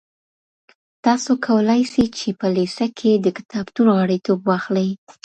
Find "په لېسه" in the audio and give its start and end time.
2.39-2.85